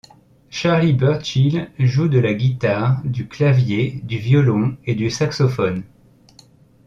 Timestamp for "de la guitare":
2.07-2.99